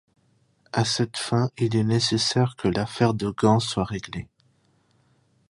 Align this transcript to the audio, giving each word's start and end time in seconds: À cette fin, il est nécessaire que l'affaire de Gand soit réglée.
À 0.73 0.83
cette 0.83 1.15
fin, 1.17 1.51
il 1.59 1.75
est 1.75 1.83
nécessaire 1.83 2.55
que 2.55 2.67
l'affaire 2.67 3.13
de 3.13 3.29
Gand 3.29 3.59
soit 3.59 3.83
réglée. 3.85 4.27